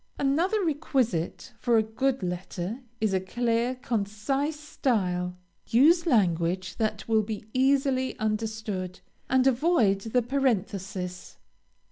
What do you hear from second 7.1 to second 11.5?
be easily understood, and avoid the parenthesis.